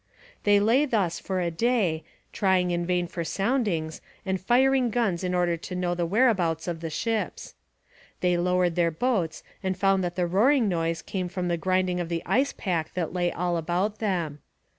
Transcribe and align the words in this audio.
They 0.45 0.59
lay 0.59 0.85
thus 0.87 1.19
for 1.19 1.39
a 1.41 1.51
day, 1.51 2.03
trying 2.33 2.71
in 2.71 2.87
vain 2.87 3.05
for 3.05 3.23
soundings 3.23 4.01
and 4.25 4.41
firing 4.41 4.89
guns 4.89 5.23
in 5.23 5.35
order 5.35 5.57
to 5.57 5.75
know 5.75 5.93
the 5.93 6.07
whereabouts 6.07 6.67
of 6.67 6.79
the 6.79 6.89
ships. 6.89 7.53
They 8.21 8.35
lowered 8.35 8.75
their 8.75 8.89
boats 8.89 9.43
and 9.61 9.77
found 9.77 10.03
that 10.03 10.15
the 10.15 10.25
roaring 10.25 10.67
noise 10.67 11.03
came 11.03 11.29
from 11.29 11.49
the 11.49 11.55
grinding 11.57 11.99
of 11.99 12.09
the 12.09 12.23
ice 12.25 12.51
pack 12.51 12.95
that 12.95 13.13
lay 13.13 13.31
all 13.31 13.57
about 13.57 13.99
them. 13.99 14.39